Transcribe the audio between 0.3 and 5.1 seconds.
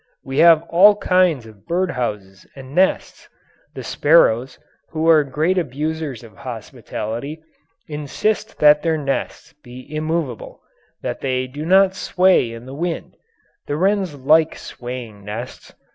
have all kinds of bird houses and nests. The sparrows, who